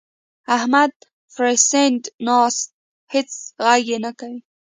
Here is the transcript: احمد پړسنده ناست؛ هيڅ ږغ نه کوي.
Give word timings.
احمد 0.57 0.93
پړسنده 1.33 2.09
ناست؛ 2.25 2.63
هيڅ 3.13 3.29
ږغ 3.65 3.87
نه 4.05 4.11
کوي. 4.19 4.39